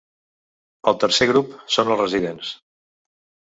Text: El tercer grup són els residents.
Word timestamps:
El 0.91 0.97
tercer 1.03 1.27
grup 1.33 1.53
són 1.77 1.93
els 1.93 2.03
residents. 2.05 2.57